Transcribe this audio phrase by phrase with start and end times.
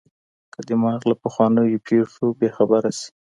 [0.53, 3.09] که دماغ له پخوانیو پېښو بې خبره سي